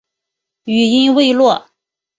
[0.63, 1.69] 语音未落